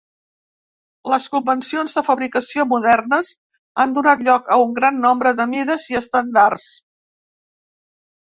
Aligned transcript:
Les 1.13 1.25
convencions 1.33 1.91
de 1.97 2.03
fabricació 2.07 2.63
modernes 2.71 3.29
han 3.83 3.93
donat 3.97 4.25
lloc 4.29 4.49
a 4.55 4.57
un 4.63 4.73
gran 4.79 4.99
nombre 5.05 5.33
de 5.41 5.47
mides 5.53 5.87
i 5.95 5.99
estàndards. 6.03 6.67